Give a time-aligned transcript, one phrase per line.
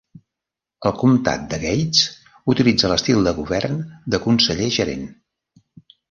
[0.89, 1.99] El comtat de Gates
[2.53, 3.77] utilitza l'estil de govern
[4.15, 5.05] de Conseller-Gerent.